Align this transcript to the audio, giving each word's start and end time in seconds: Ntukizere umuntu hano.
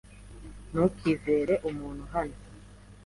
Ntukizere 0.71 1.53
umuntu 1.69 2.03
hano. 2.13 2.37